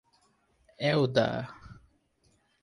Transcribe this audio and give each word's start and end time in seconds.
Elda! 0.91 1.27